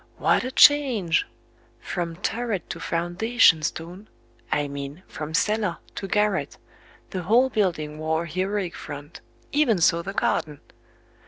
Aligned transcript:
what 0.17 0.43
a 0.43 0.49
change! 0.49 1.27
From 1.79 2.15
turret 2.15 2.67
to 2.71 2.79
foundation 2.79 3.61
stone 3.61 4.07
I 4.51 4.67
mean, 4.67 5.03
from 5.07 5.35
cellar 5.35 5.77
to 5.93 6.07
garret, 6.07 6.57
the 7.11 7.21
whole 7.21 7.51
building 7.51 7.99
wore 7.99 8.23
a 8.23 8.27
heroic 8.27 8.73
front; 8.75 9.21
even 9.51 9.77
so 9.79 10.01
the 10.01 10.13
garden! 10.13 10.59